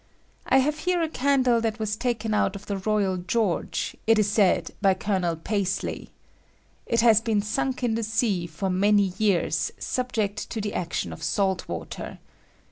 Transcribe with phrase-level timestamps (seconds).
[0.47, 4.31] I have here a candle that was taken out of the Boyal George,Q) it is
[4.31, 6.09] said, by Colonel Paaley.
[6.87, 11.21] It has been sunk in the sea for many years, subject to the action of
[11.21, 12.17] salt water.